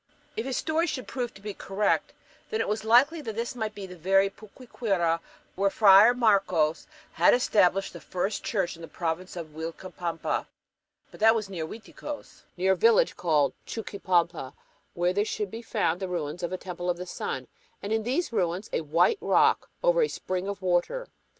If 0.35 0.47
his 0.47 0.57
story 0.57 0.87
should 0.87 1.07
prove 1.07 1.31
to 1.35 1.43
be 1.43 1.53
correct, 1.53 2.11
then 2.49 2.59
it 2.59 2.67
was 2.67 2.83
likely 2.83 3.21
that 3.21 3.35
this 3.35 3.53
might 3.53 3.75
be 3.75 3.85
the 3.85 3.95
very 3.95 4.31
Puquiura 4.31 5.19
where 5.53 5.69
Friar 5.69 6.15
Marcos 6.15 6.87
had 7.11 7.35
established 7.35 7.93
the 7.93 8.01
first 8.01 8.43
church 8.43 8.75
in 8.75 8.81
the 8.81 8.87
"province 8.87 9.35
of 9.35 9.53
Uilcapampa." 9.55 10.47
But 11.11 11.19
that 11.19 11.35
was 11.35 11.49
"near" 11.49 11.67
Uiticos 11.67 12.19
and 12.41 12.57
near 12.57 12.71
a 12.71 12.75
village 12.75 13.15
called 13.15 13.53
Chuquipalpa, 13.67 14.55
where 14.95 15.23
should 15.23 15.51
be 15.51 15.61
found 15.61 15.99
the 15.99 16.07
ruins 16.09 16.41
of 16.41 16.51
a 16.51 16.57
Temple 16.57 16.89
of 16.89 16.97
the 16.97 17.05
Sun, 17.05 17.47
and 17.83 17.93
in 17.93 18.01
these 18.01 18.33
ruins 18.33 18.71
a 18.73 18.81
"white 18.81 19.19
rock 19.21 19.69
over 19.83 20.01
a 20.01 20.07
spring 20.07 20.47
of 20.47 20.63
water." 20.63 21.09